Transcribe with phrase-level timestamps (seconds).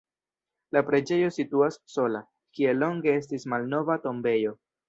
[0.77, 2.23] La preĝejo situas sola,
[2.59, 4.61] kie longe estis malnova tombejo.